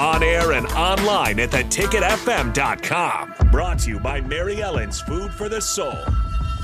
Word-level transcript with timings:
On 0.00 0.22
air 0.22 0.52
and 0.52 0.66
online 0.68 1.38
at 1.40 1.50
theticketfm.com. 1.50 3.34
Brought 3.52 3.80
to 3.80 3.90
you 3.90 4.00
by 4.00 4.22
Mary 4.22 4.62
Ellen's 4.62 5.02
Food 5.02 5.30
for 5.30 5.50
the 5.50 5.60
Soul. 5.60 5.98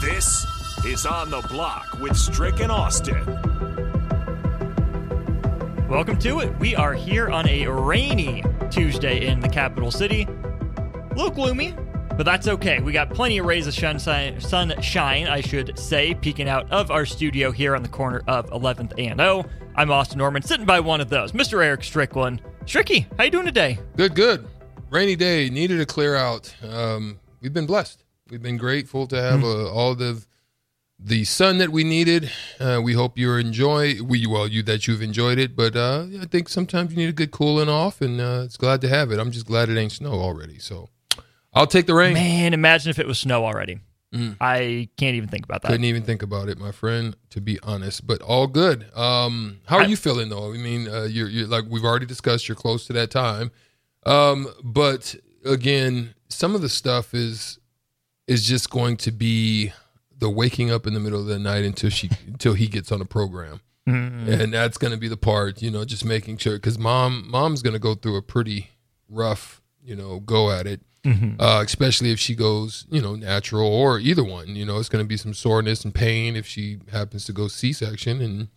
This 0.01 0.47
is 0.87 1.05
On 1.05 1.29
the 1.29 1.42
Block 1.51 1.98
with 2.01 2.17
Strick 2.17 2.61
and 2.61 2.73
Austin. 2.73 3.23
Welcome 5.86 6.19
to 6.20 6.41
it. 6.41 6.58
We 6.58 6.74
are 6.77 6.95
here 6.95 7.29
on 7.29 7.47
a 7.47 7.67
rainy 7.67 8.42
Tuesday 8.70 9.27
in 9.27 9.41
the 9.41 9.51
capital 9.51 9.91
city. 9.91 10.23
A 10.23 11.14
little 11.14 11.30
gloomy, 11.30 11.74
but 12.17 12.24
that's 12.24 12.48
okay. 12.48 12.80
We 12.80 12.95
got 12.95 13.11
plenty 13.11 13.36
of 13.36 13.45
rays 13.45 13.67
of 13.67 13.74
sunshine, 13.74 14.41
sunshine, 14.41 15.27
I 15.29 15.42
should 15.42 15.79
say, 15.79 16.14
peeking 16.14 16.48
out 16.48 16.73
of 16.73 16.91
our 16.91 17.05
studio 17.05 17.51
here 17.51 17.77
on 17.77 17.83
the 17.83 17.91
corner 17.91 18.23
of 18.27 18.48
11th 18.48 18.95
and 18.97 19.20
O. 19.20 19.45
I'm 19.74 19.91
Austin 19.91 20.17
Norman, 20.17 20.41
sitting 20.41 20.64
by 20.64 20.80
one 20.80 21.03
of 21.03 21.11
those, 21.11 21.33
Mr. 21.33 21.63
Eric 21.63 21.85
Strickland. 21.85 22.41
Stricky, 22.67 23.07
how 23.17 23.23
you 23.23 23.31
doing 23.31 23.47
today? 23.47 23.79
Good, 23.97 24.17
good. 24.17 24.45
Rainy 24.91 25.15
day, 25.15 25.49
needed 25.51 25.79
to 25.79 25.87
clear 25.87 26.17
out. 26.17 26.53
Um, 26.69 27.21
we've 27.41 27.53
been 27.53 27.65
blessed. 27.65 28.03
We've 28.29 28.43
been 28.43 28.57
grateful 28.57 29.07
to 29.07 29.23
have 29.23 29.45
uh, 29.45 29.71
all 29.71 29.95
the 29.95 30.27
the 30.99 31.23
sun 31.25 31.59
that 31.59 31.71
we 31.71 31.85
needed. 31.85 32.29
Uh, 32.59 32.81
we 32.83 32.95
hope 32.95 33.17
you're 33.17 33.39
enjoy 33.39 34.03
we 34.03 34.27
well 34.27 34.49
you 34.49 34.65
that 34.65 34.89
you've 34.89 35.01
enjoyed 35.01 35.39
it, 35.39 35.55
but 35.55 35.77
uh, 35.77 36.07
I 36.21 36.25
think 36.25 36.49
sometimes 36.49 36.91
you 36.91 36.97
need 36.97 37.09
a 37.09 37.13
good 37.13 37.31
cooling 37.31 37.69
off, 37.69 38.01
and 38.01 38.21
uh, 38.21 38.43
it's 38.45 38.57
glad 38.57 38.81
to 38.81 38.89
have 38.89 39.13
it. 39.13 39.21
I'm 39.21 39.31
just 39.31 39.47
glad 39.47 39.69
it 39.69 39.79
ain't 39.79 39.93
snow 39.93 40.15
already, 40.15 40.59
so 40.59 40.89
I'll 41.55 41.69
take 41.69 41.87
the 41.87 41.95
rain. 41.95 42.15
Man, 42.15 42.53
imagine 42.53 42.91
if 42.91 42.98
it 42.98 43.07
was 43.07 43.21
snow 43.21 43.45
already. 43.45 43.79
I 44.40 44.89
can't 44.96 45.14
even 45.17 45.28
think 45.28 45.44
about 45.44 45.62
that. 45.62 45.68
Couldn't 45.68 45.84
even 45.84 46.02
think 46.02 46.22
about 46.22 46.48
it, 46.48 46.58
my 46.58 46.72
friend, 46.72 47.14
to 47.30 47.40
be 47.40 47.58
honest. 47.62 48.06
But 48.06 48.22
all 48.22 48.46
good. 48.46 48.86
Um, 48.96 49.58
how 49.67 49.77
are 49.77 49.83
I- 49.83 49.86
you 49.86 49.96
feeling 49.96 50.28
though? 50.30 50.52
I 50.52 50.56
mean, 50.56 50.89
uh, 50.89 51.05
you're, 51.05 51.28
you're 51.28 51.46
like 51.46 51.64
we've 51.68 51.84
already 51.84 52.06
discussed. 52.06 52.48
You're 52.48 52.56
close 52.56 52.86
to 52.86 52.92
that 52.94 53.11
time, 53.11 53.50
um, 54.05 54.48
but 54.64 55.14
again, 55.44 56.14
some 56.28 56.55
of 56.55 56.62
the 56.62 56.68
stuff 56.68 57.12
is 57.14 57.58
is 58.27 58.44
just 58.46 58.70
going 58.70 58.96
to 58.98 59.12
be 59.12 59.72
the 60.18 60.30
waking 60.30 60.70
up 60.70 60.86
in 60.86 60.94
the 60.94 61.00
middle 61.00 61.20
of 61.20 61.27
the 61.27 61.38
night 61.38 61.64
until 61.64 61.90
she 61.90 62.08
until 62.27 62.55
he 62.55 62.67
gets 62.68 62.90
on 62.90 63.00
a 63.00 63.05
program, 63.05 63.61
and 63.86 64.52
that's 64.55 64.78
going 64.78 64.92
to 64.92 64.98
be 64.98 65.08
the 65.08 65.17
part. 65.17 65.61
You 65.61 65.70
know, 65.70 65.84
just 65.84 66.05
making 66.05 66.38
sure 66.38 66.55
because 66.55 66.78
mom 66.78 67.28
mom's 67.30 67.61
going 67.62 67.74
to 67.74 67.78
go 67.80 67.94
through 67.94 68.17
a 68.17 68.23
pretty 68.23 68.70
rough 69.08 69.61
you 69.84 69.94
know 69.94 70.18
go 70.20 70.50
at 70.50 70.67
it 70.67 70.80
uh, 71.39 71.62
especially 71.64 72.11
if 72.11 72.18
she 72.18 72.34
goes, 72.34 72.86
you 72.90 73.00
know, 73.00 73.14
natural 73.14 73.67
or 73.67 73.98
either 73.98 74.24
one. 74.24 74.56
You 74.56 74.64
know, 74.64 74.78
it's 74.78 74.89
going 74.89 75.05
to 75.05 75.08
be 75.08 75.17
some 75.17 75.34
soreness 75.34 75.84
and 75.84 75.94
pain 75.94 76.36
if 76.36 76.46
she 76.46 76.78
happens 76.90 77.24
to 77.27 77.33
go 77.33 77.48
C-section, 77.48 78.20
and 78.20 78.48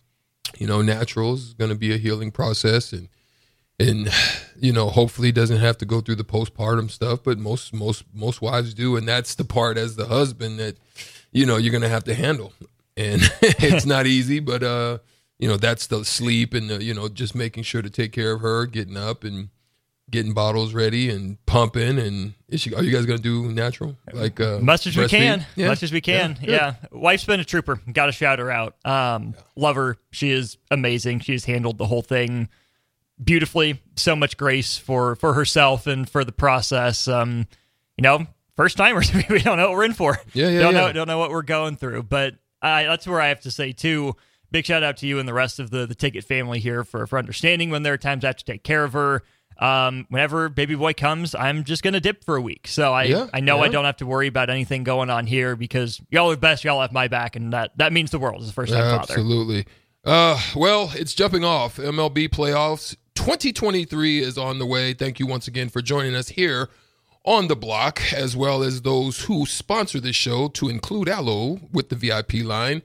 you 0.58 0.66
know, 0.66 0.82
natural 0.82 1.34
is 1.34 1.54
going 1.54 1.70
to 1.70 1.76
be 1.76 1.94
a 1.94 1.98
healing 1.98 2.30
process, 2.30 2.92
and 2.92 3.08
and 3.78 4.12
you 4.60 4.72
know, 4.72 4.88
hopefully 4.88 5.32
doesn't 5.32 5.58
have 5.58 5.78
to 5.78 5.84
go 5.84 6.00
through 6.00 6.16
the 6.16 6.24
postpartum 6.24 6.90
stuff. 6.90 7.20
But 7.24 7.38
most 7.38 7.72
most 7.72 8.04
most 8.12 8.42
wives 8.42 8.74
do, 8.74 8.96
and 8.96 9.08
that's 9.08 9.34
the 9.34 9.44
part 9.44 9.78
as 9.78 9.96
the 9.96 10.06
husband 10.06 10.58
that 10.58 10.76
you 11.32 11.46
know 11.46 11.56
you're 11.56 11.72
going 11.72 11.82
to 11.82 11.88
have 11.88 12.04
to 12.04 12.14
handle, 12.14 12.52
and 12.96 13.22
it's 13.42 13.86
not 13.86 14.06
easy, 14.06 14.40
but 14.40 14.62
uh, 14.62 14.98
you 15.38 15.48
know, 15.48 15.56
that's 15.56 15.86
the 15.86 16.04
sleep 16.04 16.52
and 16.52 16.68
the, 16.68 16.84
you 16.84 16.92
know 16.94 17.08
just 17.08 17.34
making 17.34 17.62
sure 17.62 17.82
to 17.82 17.90
take 17.90 18.12
care 18.12 18.32
of 18.32 18.42
her, 18.42 18.66
getting 18.66 18.96
up 18.96 19.24
and 19.24 19.48
getting 20.10 20.32
bottles 20.34 20.74
ready 20.74 21.08
and 21.08 21.44
pumping 21.46 21.98
and 21.98 22.34
is 22.48 22.60
she, 22.60 22.74
are 22.74 22.82
you 22.82 22.90
guys 22.90 23.06
gonna 23.06 23.18
do 23.18 23.50
natural 23.52 23.96
like 24.12 24.40
uh 24.40 24.58
Much 24.58 24.86
as 24.86 24.96
we 24.96 25.06
can. 25.08 25.46
Yeah. 25.54 25.68
Much 25.68 25.82
as 25.82 25.92
we 25.92 26.00
can. 26.00 26.36
Yeah. 26.42 26.74
Wife's 26.90 27.24
been 27.24 27.40
a 27.40 27.44
trooper. 27.44 27.80
Got 27.92 28.06
to 28.06 28.12
shout 28.12 28.38
her 28.40 28.50
out. 28.50 28.74
Um, 28.84 29.34
Love 29.56 29.76
her. 29.76 29.96
She 30.10 30.30
is 30.30 30.58
amazing. 30.70 31.20
She's 31.20 31.44
handled 31.44 31.78
the 31.78 31.86
whole 31.86 32.02
thing 32.02 32.48
beautifully. 33.22 33.80
So 33.96 34.16
much 34.16 34.36
grace 34.36 34.76
for 34.78 35.16
for 35.16 35.34
herself 35.34 35.86
and 35.86 36.08
for 36.08 36.24
the 36.24 36.32
process. 36.32 37.06
Um, 37.06 37.46
you 37.96 38.02
know, 38.02 38.26
first 38.56 38.76
timers, 38.76 39.12
we 39.30 39.38
don't 39.40 39.56
know 39.58 39.68
what 39.68 39.76
we're 39.76 39.84
in 39.84 39.94
for. 39.94 40.18
Yeah, 40.32 40.48
yeah, 40.48 40.60
Don't 40.60 40.74
know 40.74 40.92
don't 40.92 41.08
know 41.08 41.18
what 41.18 41.30
we're 41.30 41.42
going 41.42 41.76
through. 41.76 42.04
But 42.04 42.34
I, 42.62 42.84
that's 42.84 43.06
where 43.06 43.20
I 43.20 43.28
have 43.28 43.40
to 43.42 43.50
say 43.50 43.72
too. 43.72 44.16
Big 44.50 44.66
shout 44.66 44.82
out 44.82 44.96
to 44.98 45.06
you 45.06 45.20
and 45.20 45.28
the 45.28 45.34
rest 45.34 45.60
of 45.60 45.70
the 45.70 45.86
the 45.86 45.94
ticket 45.94 46.24
family 46.24 46.58
here 46.58 46.82
for 46.82 47.06
for 47.06 47.18
understanding 47.18 47.70
when 47.70 47.82
there 47.82 47.92
are 47.92 47.98
times 47.98 48.24
I 48.24 48.28
have 48.28 48.36
to 48.36 48.44
take 48.44 48.64
care 48.64 48.84
of 48.84 48.92
her. 48.94 49.22
Um, 49.60 50.06
whenever 50.08 50.48
baby 50.48 50.74
boy 50.74 50.94
comes, 50.94 51.34
I'm 51.34 51.64
just 51.64 51.82
gonna 51.82 52.00
dip 52.00 52.24
for 52.24 52.36
a 52.36 52.40
week. 52.40 52.66
So 52.66 52.92
I 52.94 53.04
Yeah, 53.04 53.26
I 53.32 53.40
know 53.40 53.60
I 53.60 53.68
don't 53.68 53.84
have 53.84 53.98
to 53.98 54.06
worry 54.06 54.26
about 54.26 54.48
anything 54.48 54.84
going 54.84 55.10
on 55.10 55.26
here 55.26 55.54
because 55.54 56.00
y'all 56.10 56.30
are 56.30 56.34
the 56.34 56.40
best. 56.40 56.64
Y'all 56.64 56.80
have 56.80 56.92
my 56.92 57.08
back, 57.08 57.36
and 57.36 57.52
that 57.52 57.76
that 57.76 57.92
means 57.92 58.10
the 58.10 58.18
world 58.18 58.42
as 58.42 58.48
a 58.48 58.52
first 58.52 58.72
time 58.72 58.98
father. 58.98 59.12
Absolutely. 59.12 59.66
Uh, 60.02 60.40
well, 60.56 60.90
it's 60.94 61.12
jumping 61.12 61.44
off. 61.44 61.76
MLB 61.76 62.30
playoffs 62.30 62.96
2023 63.16 64.20
is 64.20 64.38
on 64.38 64.58
the 64.58 64.64
way. 64.64 64.94
Thank 64.94 65.20
you 65.20 65.26
once 65.26 65.46
again 65.46 65.68
for 65.68 65.82
joining 65.82 66.14
us 66.14 66.28
here 66.28 66.70
on 67.24 67.48
the 67.48 67.56
block, 67.56 68.00
as 68.14 68.34
well 68.34 68.62
as 68.62 68.80
those 68.80 69.24
who 69.24 69.44
sponsor 69.44 70.00
this 70.00 70.16
show, 70.16 70.48
to 70.48 70.70
include 70.70 71.08
Allo 71.08 71.60
with 71.70 71.90
the 71.90 71.96
VIP 71.96 72.42
line. 72.42 72.80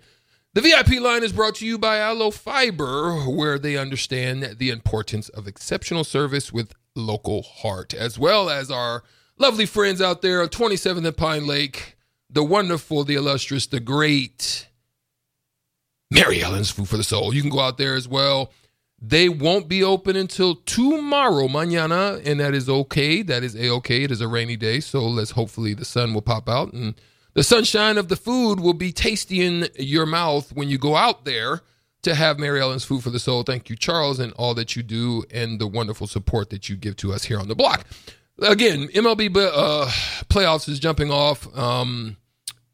The 0.55 0.61
VIP 0.61 1.01
line 1.01 1.21
is 1.21 1.33
brought 1.33 1.55
to 1.55 1.65
you 1.65 1.77
by 1.77 1.99
Allo 1.99 2.31
Fiber, 2.31 3.25
where 3.29 3.59
they 3.59 3.75
understand 3.75 4.55
the 4.57 4.69
importance 4.69 5.27
of 5.27 5.49
exceptional 5.49 6.05
service 6.05 6.53
with 6.53 6.73
local 6.95 7.41
heart, 7.41 7.93
as 7.93 8.17
well 8.17 8.49
as 8.49 8.71
our 8.71 9.03
lovely 9.37 9.65
friends 9.65 10.01
out 10.01 10.21
there 10.21 10.41
on 10.41 10.47
27th 10.47 11.05
and 11.05 11.17
Pine 11.17 11.45
Lake, 11.45 11.97
the 12.29 12.41
wonderful, 12.41 13.03
the 13.03 13.15
illustrious, 13.15 13.67
the 13.67 13.81
great 13.81 14.69
Mary 16.09 16.41
Ellen's 16.41 16.71
Food 16.71 16.87
for 16.87 16.95
the 16.95 17.03
Soul. 17.03 17.35
You 17.35 17.41
can 17.41 17.51
go 17.51 17.59
out 17.59 17.77
there 17.77 17.95
as 17.95 18.07
well. 18.07 18.53
They 19.01 19.27
won't 19.27 19.67
be 19.67 19.83
open 19.83 20.15
until 20.15 20.55
tomorrow, 20.55 21.49
mañana, 21.49 22.25
and 22.25 22.39
that 22.39 22.53
is 22.53 22.69
okay. 22.69 23.23
That 23.23 23.43
is 23.43 23.57
a 23.57 23.71
okay. 23.71 24.03
It 24.03 24.11
is 24.11 24.21
a 24.21 24.27
rainy 24.29 24.55
day, 24.55 24.79
so 24.79 25.05
let's 25.05 25.31
hopefully 25.31 25.73
the 25.73 25.83
sun 25.83 26.13
will 26.13 26.21
pop 26.21 26.47
out 26.47 26.71
and 26.71 26.95
the 27.35 27.43
sunshine 27.43 27.97
of 27.97 28.07
the 28.07 28.15
food 28.15 28.59
will 28.59 28.73
be 28.73 28.91
tasty 28.91 29.45
in 29.45 29.67
your 29.77 30.05
mouth 30.05 30.51
when 30.53 30.69
you 30.69 30.77
go 30.77 30.95
out 30.95 31.25
there 31.25 31.61
to 32.01 32.15
have 32.15 32.39
Mary 32.39 32.61
Ellen's 32.61 32.85
Food 32.85 33.03
for 33.03 33.09
the 33.09 33.19
Soul. 33.19 33.43
Thank 33.43 33.69
you, 33.69 33.75
Charles, 33.75 34.19
and 34.19 34.31
all 34.33 34.53
that 34.53 34.75
you 34.75 34.83
do 34.83 35.23
and 35.33 35.59
the 35.59 35.67
wonderful 35.67 36.07
support 36.07 36.49
that 36.51 36.69
you 36.69 36.75
give 36.77 36.95
to 36.97 37.11
us 37.11 37.25
here 37.25 37.39
on 37.39 37.47
the 37.47 37.55
block. 37.55 37.85
Again, 38.41 38.87
MLB 38.89 39.35
uh, 39.35 39.85
playoffs 40.29 40.69
is 40.69 40.79
jumping 40.79 41.11
off. 41.11 41.47
Um, 41.57 42.17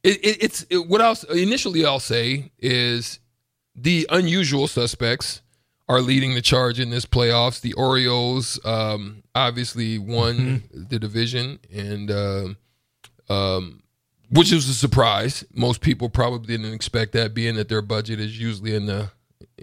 it, 0.03 0.17
it, 0.17 0.43
it's 0.43 0.65
it, 0.69 0.87
what 0.87 1.01
else? 1.01 1.23
Initially, 1.23 1.85
I'll 1.85 1.99
say 1.99 2.51
is 2.59 3.19
the 3.75 4.07
unusual 4.09 4.67
suspects 4.67 5.41
are 5.87 6.01
leading 6.01 6.33
the 6.33 6.41
charge 6.41 6.79
in 6.79 6.89
this 6.89 7.05
playoffs. 7.05 7.61
The 7.61 7.73
Orioles 7.73 8.59
um, 8.65 9.23
obviously 9.35 9.97
won 9.97 10.37
mm-hmm. 10.37 10.83
the 10.89 10.99
division, 10.99 11.59
and 11.71 12.11
uh, 12.11 12.47
um, 13.29 13.81
which 14.31 14.51
was 14.51 14.68
a 14.68 14.74
surprise. 14.74 15.44
Most 15.54 15.81
people 15.81 16.10
probably 16.10 16.57
didn't 16.57 16.74
expect 16.74 17.12
that, 17.13 17.33
being 17.33 17.56
that 17.56 17.69
their 17.69 17.81
budget 17.81 18.19
is 18.19 18.39
usually 18.39 18.75
in 18.75 18.86
the 18.86 19.12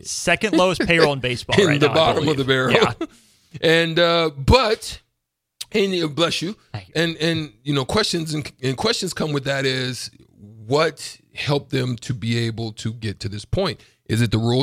second 0.03 0.55
lowest 0.55 0.83
payroll 0.83 1.13
in 1.13 1.21
baseball 1.21 1.61
in 1.61 1.67
right 1.67 1.81
the 1.81 1.89
now, 1.89 1.95
bottom 1.95 2.29
of 2.29 2.37
the 2.37 2.45
barrel. 2.45 2.73
Yeah. 2.73 2.93
and 3.61 3.99
uh, 3.99 4.31
but 4.37 5.01
and 5.73 6.15
bless 6.15 6.43
you. 6.43 6.57
And 6.95 7.17
and 7.17 7.53
you 7.65 7.75
know 7.75 7.85
questions 7.85 8.35
and, 8.35 8.51
and 8.63 8.77
questions 8.77 9.13
come 9.13 9.33
with 9.33 9.45
that 9.45 9.65
is 9.65 10.11
what 10.67 11.19
helped 11.35 11.71
them 11.71 11.97
to 11.97 12.13
be 12.13 12.39
able 12.39 12.73
to 12.73 12.93
get 12.93 13.21
to 13.21 13.29
this 13.29 13.45
point? 13.45 13.81
Is 14.07 14.21
it 14.21 14.31
the 14.31 14.39
rule? 14.39 14.63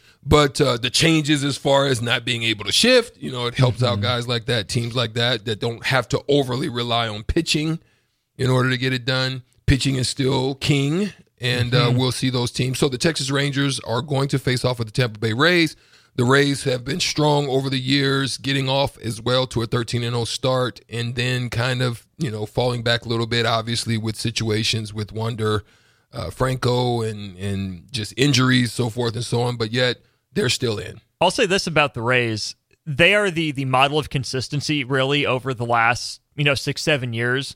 But 0.23 0.61
uh, 0.61 0.77
the 0.77 0.91
changes 0.91 1.43
as 1.43 1.57
far 1.57 1.87
as 1.87 2.01
not 2.01 2.25
being 2.25 2.43
able 2.43 2.65
to 2.65 2.71
shift, 2.71 3.17
you 3.17 3.31
know, 3.31 3.47
it 3.47 3.55
helps 3.55 3.77
mm-hmm. 3.77 3.85
out 3.85 4.01
guys 4.01 4.27
like 4.27 4.45
that, 4.45 4.67
teams 4.67 4.95
like 4.95 5.13
that, 5.13 5.45
that 5.45 5.59
don't 5.59 5.83
have 5.85 6.07
to 6.09 6.23
overly 6.27 6.69
rely 6.69 7.07
on 7.07 7.23
pitching 7.23 7.79
in 8.37 8.49
order 8.49 8.69
to 8.69 8.77
get 8.77 8.93
it 8.93 9.03
done. 9.03 9.41
Pitching 9.65 9.95
is 9.95 10.07
still 10.07 10.55
king, 10.55 11.11
and 11.39 11.73
uh, 11.73 11.87
mm-hmm. 11.87 11.95
uh, 11.95 11.99
we'll 11.99 12.11
see 12.11 12.29
those 12.29 12.51
teams. 12.51 12.77
So 12.77 12.87
the 12.87 12.99
Texas 12.99 13.31
Rangers 13.31 13.79
are 13.79 14.01
going 14.01 14.27
to 14.29 14.37
face 14.37 14.63
off 14.63 14.77
with 14.77 14.89
the 14.89 14.93
Tampa 14.93 15.19
Bay 15.19 15.33
Rays. 15.33 15.75
The 16.17 16.25
Rays 16.25 16.65
have 16.65 16.83
been 16.83 16.99
strong 16.99 17.47
over 17.47 17.69
the 17.69 17.79
years, 17.79 18.37
getting 18.37 18.69
off 18.69 18.99
as 18.99 19.21
well 19.21 19.47
to 19.47 19.61
a 19.63 19.65
13 19.65 20.01
0 20.01 20.25
start, 20.25 20.81
and 20.87 21.15
then 21.15 21.49
kind 21.49 21.81
of, 21.81 22.05
you 22.17 22.29
know, 22.29 22.45
falling 22.45 22.83
back 22.83 23.05
a 23.05 23.09
little 23.09 23.27
bit, 23.27 23.45
obviously, 23.45 23.97
with 23.97 24.17
situations 24.17 24.93
with 24.93 25.11
Wander. 25.11 25.63
uh, 26.13 26.29
Franco 26.29 27.01
and, 27.01 27.37
and 27.37 27.91
just 27.91 28.13
injuries, 28.17 28.71
so 28.71 28.89
forth 28.89 29.15
and 29.15 29.25
so 29.25 29.41
on. 29.41 29.55
But 29.55 29.71
yet, 29.71 29.97
they're 30.33 30.49
still 30.49 30.77
in. 30.77 31.01
I'll 31.19 31.31
say 31.31 31.45
this 31.45 31.67
about 31.67 31.93
the 31.93 32.01
Rays. 32.01 32.55
They 32.85 33.13
are 33.13 33.29
the 33.29 33.51
the 33.51 33.65
model 33.65 33.99
of 33.99 34.09
consistency 34.09 34.83
really 34.83 35.25
over 35.25 35.53
the 35.53 35.65
last, 35.65 36.21
you 36.35 36.43
know, 36.43 36.55
6 36.55 36.81
7 36.81 37.13
years 37.13 37.55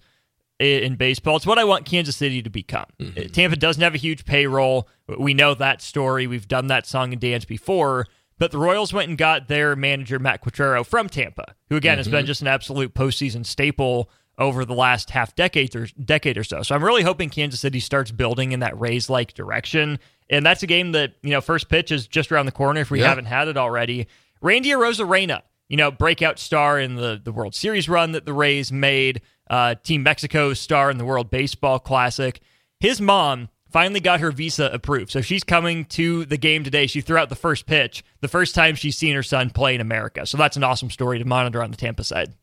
in 0.60 0.96
baseball. 0.96 1.36
It's 1.36 1.46
what 1.46 1.60
I 1.60 1.64
want 1.64 1.86
Kansas 1.86 2.16
City 2.16 2.42
to 2.42 2.50
become. 2.50 2.86
Mm-hmm. 3.00 3.32
Tampa 3.32 3.58
doesn't 3.58 3.82
have 3.82 3.96
a 3.96 3.98
huge 3.98 4.26
payroll. 4.26 4.88
We 5.18 5.34
know 5.34 5.54
that 5.56 5.82
story. 5.82 6.28
We've 6.28 6.48
done 6.48 6.68
that 6.68 6.86
song 6.86 7.12
and 7.12 7.22
dance 7.22 7.46
before. 7.46 8.08
But 8.38 8.52
the 8.52 8.58
Royals 8.58 8.92
went 8.92 9.10
and 9.10 9.18
got 9.18 9.48
their 9.48 9.76
manager 9.76 10.20
Matt 10.20 10.44
Quatraro 10.44 10.86
from 10.86 11.08
Tampa, 11.08 11.56
who 11.70 11.78
again 11.78 11.94
mm-hmm. 11.94 12.00
has 12.00 12.08
been 12.08 12.20
mm-hmm. 12.20 12.28
just 12.28 12.42
an 12.42 12.48
absolute 12.48 12.94
postseason 12.94 13.46
staple 13.46 14.10
over 14.38 14.66
the 14.66 14.74
last 14.74 15.10
half 15.12 15.36
decade 15.36 15.76
or 15.76 15.88
decade 16.04 16.38
or 16.38 16.44
so. 16.44 16.62
So 16.62 16.76
I'm 16.76 16.84
really 16.84 17.04
hoping 17.04 17.30
Kansas 17.30 17.60
City 17.60 17.80
starts 17.80 18.12
building 18.12 18.52
in 18.52 18.60
that 18.60 18.80
Rays 18.80 19.10
like 19.10 19.34
direction. 19.34 20.00
And 20.30 20.46
that's 20.46 20.64
a 20.64 20.68
game 20.68 20.92
that, 20.94 21.14
you 21.22 21.32
know, 21.32 21.42
first 21.42 21.70
pitch 21.70 21.92
is 21.92 22.08
just 22.08 22.32
around 22.32 22.46
the 22.46 22.52
corner 22.52 22.82
if 22.82 22.92
we 22.92 23.00
yeah. 23.00 23.10
haven't 23.10 23.26
had 23.26 23.48
it 23.48 23.58
already. 23.58 24.08
Randy 24.42 24.70
Arozarena, 24.70 25.42
you 25.70 25.78
know, 25.78 25.92
breakout 25.92 26.40
star 26.40 26.80
in 26.80 26.96
the, 26.96 27.20
the 27.24 27.32
World 27.32 27.56
Series 27.56 27.88
run 27.88 28.12
that 28.12 28.26
the 28.26 28.34
Rays 28.34 28.72
made, 28.72 29.22
uh, 29.50 29.76
Team 29.76 30.04
Mexico 30.04 30.54
star 30.54 30.92
in 30.92 30.98
the 30.98 31.06
World 31.06 31.30
Baseball 31.30 31.80
Classic. 31.80 32.42
His 32.80 33.00
mom 33.00 33.50
finally 33.72 34.00
got 34.00 34.22
her 34.22 34.32
visa 34.32 34.70
approved. 34.72 35.12
So 35.12 35.22
she's 35.22 35.44
coming 35.44 35.86
to 35.86 36.26
the 36.26 36.38
game 36.38 36.64
today. 36.64 36.88
She 36.88 37.02
threw 37.02 37.18
out 37.18 37.30
the 37.30 37.36
first 37.36 37.66
pitch, 37.66 38.04
the 38.22 38.28
first 38.28 38.56
time 38.56 38.76
she's 38.76 38.98
seen 38.98 39.16
her 39.16 39.24
son 39.24 39.50
play 39.50 39.76
in 39.76 39.82
America. 39.82 40.26
So 40.26 40.38
that's 40.38 40.56
an 40.56 40.64
awesome 40.64 40.90
story 40.90 41.20
to 41.20 41.26
monitor 41.26 41.62
on 41.62 41.72
the 41.72 41.78
Tampa 41.78 42.04
side. 42.04 42.34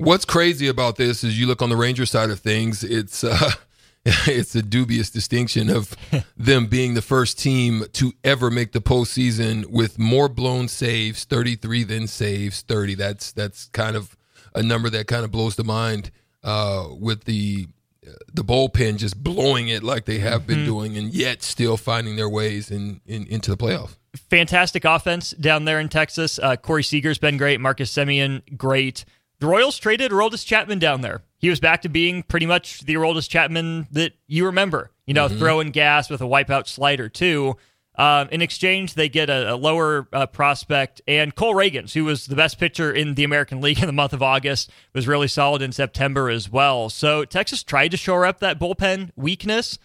What's 0.00 0.24
crazy 0.24 0.66
about 0.66 0.96
this 0.96 1.22
is 1.22 1.38
you 1.38 1.46
look 1.46 1.60
on 1.60 1.68
the 1.68 1.76
Ranger 1.76 2.06
side 2.06 2.30
of 2.30 2.40
things, 2.40 2.82
it's 2.82 3.22
uh 3.22 3.50
it's 4.04 4.54
a 4.54 4.62
dubious 4.62 5.10
distinction 5.10 5.68
of 5.68 5.94
them 6.38 6.66
being 6.66 6.94
the 6.94 7.02
first 7.02 7.38
team 7.38 7.84
to 7.92 8.14
ever 8.24 8.50
make 8.50 8.72
the 8.72 8.80
postseason 8.80 9.66
with 9.66 9.98
more 9.98 10.30
blown 10.30 10.68
saves, 10.68 11.24
33 11.24 11.84
than 11.84 12.06
saves, 12.06 12.62
30. 12.62 12.94
That's 12.94 13.32
that's 13.32 13.66
kind 13.66 13.94
of 13.94 14.16
a 14.54 14.62
number 14.62 14.88
that 14.88 15.06
kind 15.06 15.22
of 15.22 15.30
blows 15.30 15.56
the 15.56 15.64
mind 15.64 16.10
uh, 16.42 16.86
with 16.98 17.24
the 17.24 17.66
the 18.32 18.42
bullpen 18.42 18.96
just 18.96 19.22
blowing 19.22 19.68
it 19.68 19.82
like 19.82 20.06
they 20.06 20.18
have 20.18 20.46
been 20.46 20.60
mm-hmm. 20.60 20.66
doing, 20.66 20.96
and 20.96 21.12
yet 21.12 21.42
still 21.42 21.76
finding 21.76 22.16
their 22.16 22.28
ways 22.28 22.70
in, 22.70 23.02
in 23.06 23.26
into 23.26 23.50
the 23.50 23.56
playoffs. 23.56 23.96
Fantastic 24.30 24.86
offense 24.86 25.32
down 25.32 25.66
there 25.66 25.78
in 25.78 25.90
Texas. 25.90 26.38
Uh, 26.38 26.56
Corey 26.56 26.82
Seager's 26.82 27.18
been 27.18 27.36
great. 27.36 27.60
Marcus 27.60 27.92
Semien, 27.92 28.56
great. 28.56 29.04
The 29.40 29.46
Royals 29.46 29.78
traded 29.78 30.12
Aroldis 30.12 30.44
Chapman 30.46 30.78
down 30.78 31.00
there. 31.00 31.22
He 31.38 31.48
was 31.48 31.60
back 31.60 31.82
to 31.82 31.88
being 31.88 32.22
pretty 32.22 32.44
much 32.46 32.80
the 32.80 32.94
Aroldis 32.94 33.28
Chapman 33.28 33.88
that 33.90 34.12
you 34.26 34.44
remember. 34.44 34.90
You 35.06 35.14
know, 35.14 35.26
mm-hmm. 35.26 35.38
throwing 35.38 35.70
gas 35.70 36.10
with 36.10 36.20
a 36.20 36.26
wipeout 36.26 36.68
slider 36.68 37.08
too. 37.08 37.56
Um, 37.96 38.28
in 38.30 38.42
exchange, 38.42 38.94
they 38.94 39.08
get 39.08 39.28
a, 39.28 39.54
a 39.54 39.56
lower 39.56 40.06
uh, 40.12 40.26
prospect 40.26 41.02
and 41.08 41.34
Cole 41.34 41.54
Ragans, 41.54 41.92
who 41.92 42.04
was 42.04 42.26
the 42.26 42.36
best 42.36 42.58
pitcher 42.58 42.92
in 42.92 43.14
the 43.14 43.24
American 43.24 43.60
League 43.62 43.80
in 43.80 43.86
the 43.86 43.92
month 43.92 44.12
of 44.12 44.22
August, 44.22 44.70
was 44.94 45.08
really 45.08 45.26
solid 45.26 45.62
in 45.62 45.72
September 45.72 46.28
as 46.28 46.50
well. 46.50 46.90
So 46.90 47.24
Texas 47.24 47.62
tried 47.62 47.88
to 47.88 47.96
shore 47.96 48.26
up 48.26 48.40
that 48.40 48.60
bullpen 48.60 49.10
weakness, 49.16 49.78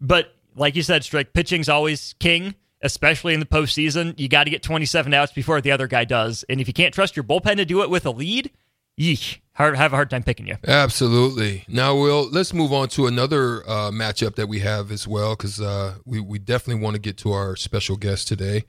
but 0.00 0.34
like 0.54 0.76
you 0.76 0.82
said, 0.82 1.02
Strick, 1.02 1.32
pitching's 1.32 1.68
always 1.68 2.14
king, 2.20 2.54
especially 2.82 3.32
in 3.32 3.40
the 3.40 3.46
postseason. 3.46 4.18
You 4.18 4.28
got 4.28 4.44
to 4.44 4.50
get 4.50 4.62
27 4.62 5.12
outs 5.14 5.32
before 5.32 5.60
the 5.62 5.72
other 5.72 5.86
guy 5.86 6.04
does, 6.04 6.44
and 6.48 6.60
if 6.60 6.68
you 6.68 6.74
can't 6.74 6.94
trust 6.94 7.16
your 7.16 7.24
bullpen 7.24 7.56
to 7.56 7.64
do 7.64 7.82
it 7.82 7.90
with 7.90 8.06
a 8.06 8.10
lead, 8.10 8.50
yeesh, 8.98 9.38
hard, 9.54 9.76
have 9.76 9.92
a 9.92 9.96
hard 9.96 10.10
time 10.10 10.22
picking 10.22 10.46
you. 10.46 10.56
Absolutely. 10.66 11.64
Now, 11.68 11.94
we'll 11.96 12.30
let's 12.30 12.52
move 12.52 12.72
on 12.72 12.88
to 12.90 13.06
another 13.06 13.62
uh, 13.68 13.90
matchup 13.90 14.34
that 14.36 14.48
we 14.48 14.60
have 14.60 14.90
as 14.90 15.06
well, 15.06 15.36
because 15.36 15.60
uh, 15.60 15.94
we, 16.04 16.20
we 16.20 16.38
definitely 16.38 16.82
want 16.82 16.94
to 16.94 17.00
get 17.00 17.16
to 17.18 17.32
our 17.32 17.56
special 17.56 17.96
guest 17.96 18.28
today 18.28 18.64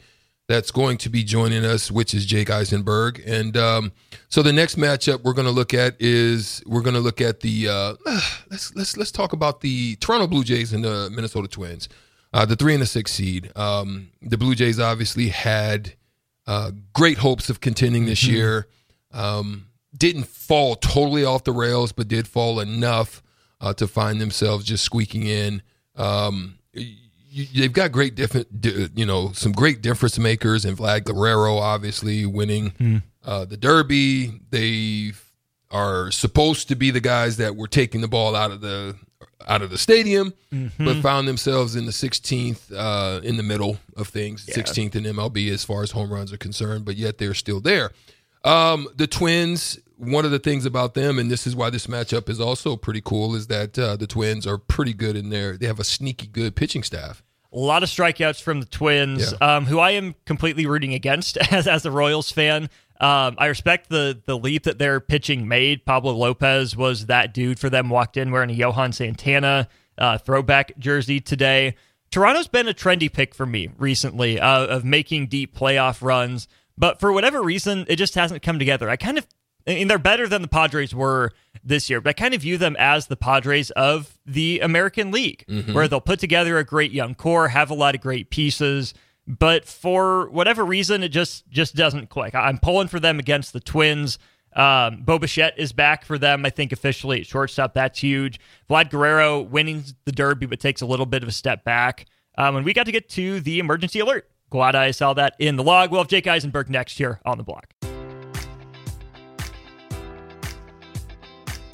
that's 0.48 0.72
going 0.72 0.98
to 0.98 1.10
be 1.10 1.24
joining 1.24 1.64
us, 1.64 1.90
which 1.90 2.14
is 2.14 2.26
Jake 2.26 2.50
Eisenberg. 2.50 3.22
And 3.26 3.56
um, 3.56 3.92
so 4.28 4.42
the 4.42 4.52
next 4.52 4.76
matchup 4.76 5.24
we're 5.24 5.34
going 5.34 5.46
to 5.46 5.52
look 5.52 5.74
at 5.74 5.96
is 6.00 6.62
we're 6.66 6.82
going 6.82 6.96
to 6.96 7.00
look 7.00 7.22
at 7.22 7.40
the 7.40 7.70
uh, 7.70 7.94
let's 8.52 8.76
let's 8.76 8.98
let's 8.98 9.12
talk 9.12 9.34
about 9.34 9.62
the 9.62 9.96
Toronto 9.98 10.28
Blue 10.28 10.44
Jays 10.44 10.74
and 10.74 10.84
the 10.84 11.10
Minnesota 11.14 11.48
Twins, 11.48 11.88
uh, 12.34 12.46
the 12.46 12.56
three 12.56 12.74
and 12.74 12.82
the 12.82 12.88
six 12.88 13.12
seed. 13.12 13.52
Um, 13.56 14.10
the 14.22 14.38
Blue 14.38 14.56
Jays 14.56 14.80
obviously 14.80 15.30
had 15.30 15.94
uh, 16.46 16.72
great 16.94 17.20
hopes 17.20 17.50
of 17.50 17.62
contending 17.62 18.06
this 18.06 18.24
mm-hmm. 18.24 18.36
year. 18.36 18.68
Um, 19.12 19.68
didn't 19.96 20.28
fall 20.28 20.76
totally 20.76 21.26
off 21.26 21.44
the 21.44 21.52
rails, 21.52 21.92
but 21.92 22.08
did 22.08 22.28
fall 22.28 22.60
enough 22.60 23.22
uh, 23.62 23.74
to 23.74 23.88
find 23.88 24.20
themselves 24.20 24.66
just 24.66 24.84
squeaking 24.84 25.24
in. 25.24 25.62
Um, 25.96 26.58
you, 26.74 27.48
they've 27.56 27.74
got 27.74 27.92
great 27.92 28.16
different, 28.16 28.48
you 28.96 29.06
know, 29.06 29.32
some 29.34 29.52
great 29.52 29.82
difference 29.82 30.20
makers, 30.20 30.66
and 30.66 30.78
Vlad 30.78 31.06
Guerrero 31.06 31.58
obviously 31.58 32.26
winning 32.26 32.70
hmm. 32.72 32.98
uh, 33.24 33.46
the 33.46 33.58
Derby. 33.58 34.40
They 34.50 35.14
are 35.72 36.12
supposed 36.12 36.68
to 36.68 36.76
be 36.76 36.92
the 36.92 37.00
guys 37.00 37.38
that 37.38 37.56
were 37.56 37.68
taking 37.68 38.02
the 38.02 38.08
ball 38.08 38.36
out 38.36 38.52
of 38.52 38.62
the 38.62 38.96
out 39.48 39.62
of 39.62 39.70
the 39.70 39.78
stadium, 39.78 40.34
mm-hmm. 40.54 40.86
but 40.86 41.02
found 41.02 41.28
themselves 41.28 41.76
in 41.76 41.86
the 41.86 41.92
16th, 41.92 42.72
uh, 42.72 43.20
in 43.24 43.36
the 43.36 43.44
middle 43.44 43.78
of 43.98 44.08
things, 44.08 44.46
yeah. 44.48 44.56
16th 44.56 44.96
in 44.96 45.04
MLB 45.04 45.52
as 45.52 45.66
far 45.66 45.84
as 45.84 45.92
home 45.92 46.12
runs 46.12 46.32
are 46.32 46.38
concerned, 46.38 46.86
but 46.86 46.96
yet 46.96 47.18
they're 47.18 47.34
still 47.34 47.60
there. 47.60 47.92
Um, 48.44 48.88
the 48.96 49.08
Twins, 49.08 49.80
one 49.98 50.26
of 50.26 50.32
the 50.32 50.40
things 50.40 50.66
about 50.66 50.94
them, 50.94 51.20
and 51.20 51.30
this 51.30 51.46
is 51.48 51.56
why 51.56 51.70
this 51.70 51.88
matchup 51.88 52.30
is 52.30 52.40
also 52.40 52.76
pretty 52.76 53.02
cool, 53.02 53.36
is 53.36 53.48
that 53.48 53.78
uh, 53.78 53.96
the 53.96 54.08
Twins 54.08 54.48
are 54.48 54.58
pretty 54.58 54.94
good 54.94 55.16
in 55.16 55.30
there. 55.30 55.58
They 55.58 55.68
have 55.68 55.80
a 55.80 55.84
sneaky 55.84 56.28
good 56.28 56.56
pitching 56.56 56.84
staff. 56.84 57.24
A 57.52 57.58
lot 57.58 57.84
of 57.84 57.90
strikeouts 57.90 58.42
from 58.42 58.60
the 58.60 58.66
Twins, 58.66 59.34
yeah. 59.40 59.56
um, 59.56 59.66
who 59.66 59.80
I 59.80 59.92
am 59.92 60.16
completely 60.26 60.66
rooting 60.66 60.94
against 60.94 61.38
as, 61.52 61.68
as 61.68 61.86
a 61.86 61.92
Royals 61.92 62.32
fan. 62.32 62.70
Um, 63.00 63.36
I 63.38 63.48
respect 63.48 63.90
the 63.90 64.22
the 64.26 64.38
leap 64.38 64.64
that 64.64 64.78
their 64.78 65.00
pitching 65.00 65.48
made. 65.48 65.86
Pablo 65.86 66.14
Lopez 66.14 66.78
was 66.78 67.08
that 67.08 67.34
dude 67.34 67.60
for 67.60 67.70
them. 67.70 67.90
Walked 67.90 68.18
in 68.18 68.32
wearing 68.32 68.50
a 68.50 68.54
Johan 68.54 68.94
Santana 68.94 69.68
uh, 69.98 70.18
throwback 70.18 70.78
jersey 70.78 71.20
today. 71.20 71.76
Toronto's 72.12 72.48
been 72.48 72.68
a 72.68 72.74
trendy 72.74 73.12
pick 73.12 73.34
for 73.34 73.46
me 73.46 73.70
recently 73.78 74.40
uh, 74.40 74.68
of 74.68 74.86
making 74.86 75.28
deep 75.28 75.56
playoff 75.56 76.02
runs. 76.02 76.48
But 76.78 77.00
for 77.00 77.12
whatever 77.12 77.42
reason, 77.42 77.86
it 77.88 77.96
just 77.96 78.16
hasn't 78.16 78.44
come 78.44 78.60
together. 78.60 78.90
I 78.90 78.96
kind 78.98 79.18
of, 79.18 79.28
Mean, 79.66 79.88
they're 79.88 79.98
better 79.98 80.28
than 80.28 80.42
the 80.42 80.48
Padres 80.48 80.94
were 80.94 81.32
this 81.64 81.90
year, 81.90 82.02
but 82.02 82.10
I 82.10 82.14
kind 82.14 82.34
of 82.34 82.42
view 82.42 82.58
them 82.58 82.76
as 82.78 83.08
the 83.08 83.16
Padres 83.16 83.72
of 83.72 84.18
the 84.26 84.60
American 84.60 85.12
League, 85.12 85.46
mm-hmm. 85.48 85.74
where 85.74 85.88
they'll 85.88 86.02
put 86.02 86.20
together 86.20 86.58
a 86.58 86.66
great 86.66 86.92
young 86.92 87.16
core, 87.16 87.48
have 87.48 87.70
a 87.70 87.74
lot 87.74 87.96
of 87.96 88.02
great 88.02 88.30
pieces, 88.30 88.94
but 89.26 89.66
for 89.66 90.30
whatever 90.30 90.66
reason, 90.66 91.04
it 91.04 91.10
just 91.10 91.48
just 91.50 91.76
doesn't 91.76 92.10
click. 92.10 92.36
I'm 92.36 92.58
pulling 92.58 92.90
for 92.90 93.00
them 93.00 93.20
against 93.20 93.54
the 93.54 93.60
Twins. 93.60 94.20
Um, 94.56 95.02
Bo 95.04 95.18
Bichette 95.18 95.58
is 95.58 95.74
back 95.74 96.06
for 96.06 96.18
them, 96.18 96.46
I 96.46 96.50
think, 96.50 96.72
officially 96.72 97.22
at 97.22 97.26
shortstop. 97.26 97.74
That's 97.74 98.00
huge. 98.00 98.40
Vlad 98.70 98.90
Guerrero 98.90 99.42
winning 99.42 99.84
the 100.06 100.12
Derby, 100.12 100.46
but 100.46 100.60
takes 100.60 100.82
a 100.82 100.86
little 100.86 101.06
bit 101.06 101.24
of 101.24 101.30
a 101.30 101.32
step 101.32 101.64
back. 101.64 102.06
Um, 102.38 102.58
and 102.58 102.66
we 102.66 102.74
got 102.74 102.86
to 102.86 102.92
get 102.92 103.10
to 103.10 103.40
the 103.40 103.60
emergency 103.60 104.00
alert. 104.00 104.30
Glad 104.50 104.76
I 104.76 104.92
saw 104.92 105.14
that 105.14 105.36
in 105.40 105.56
the 105.56 105.64
log. 105.64 105.90
We'll 105.90 106.02
have 106.02 106.08
Jake 106.08 106.28
Eisenberg 106.28 106.70
next 106.70 106.98
here 106.98 107.20
on 107.26 107.38
the 107.38 107.44
block. 107.44 107.74